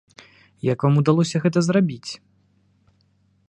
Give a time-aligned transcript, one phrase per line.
[0.67, 2.11] Як вам удалося гэта зрабіць?